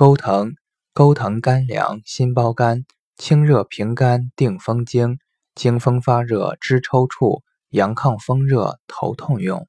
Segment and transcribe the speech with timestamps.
[0.00, 0.54] 钩藤，
[0.94, 2.86] 钩藤甘凉，心包肝，
[3.18, 5.18] 清热平肝，定风经，
[5.54, 9.68] 经风发热，支抽搐，阳亢风热，头痛用。